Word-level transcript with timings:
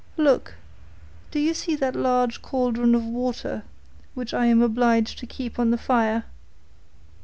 Look, 0.17 0.55
do 1.29 1.37
you 1.39 1.53
see 1.53 1.75
that 1.75 1.95
large 1.95 2.41
cauldron 2.41 2.95
of 2.95 3.05
water 3.05 3.61
which 4.15 4.33
I 4.33 4.47
am 4.47 4.63
obliged 4.63 5.19
to 5.19 5.27
keep 5.27 5.59
on 5.59 5.69
the 5.69 5.77
fire! 5.77 6.23